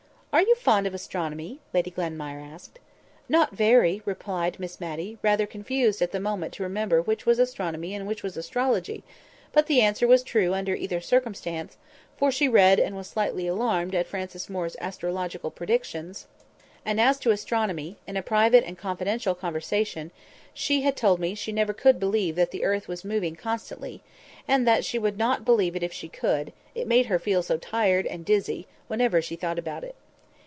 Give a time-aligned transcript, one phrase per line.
[0.33, 2.79] "Are you fond of astronomy?" Lady Glenmire asked.
[3.27, 7.93] "Not very," replied Miss Matty, rather confused at the moment to remember which was astronomy
[7.93, 11.75] and which was astrology—but the answer was true under either circumstance,
[12.15, 16.27] for she read, and was slightly alarmed at Francis Moore's astrological predictions;
[16.85, 20.11] and, as to astronomy, in a private and confidential conversation,
[20.53, 24.01] she had told me she never could believe that the earth was moving constantly,
[24.47, 27.57] and that she would not believe it if she could, it made her feel so
[27.57, 29.93] tired and dizzy whenever she thought about it.